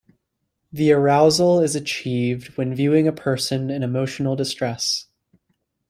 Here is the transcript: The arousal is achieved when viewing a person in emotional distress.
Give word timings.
The 0.71 0.91
arousal 0.93 1.59
is 1.59 1.75
achieved 1.75 2.57
when 2.57 2.73
viewing 2.73 3.07
a 3.07 3.11
person 3.13 3.69
in 3.69 3.83
emotional 3.83 4.35
distress. 4.35 5.05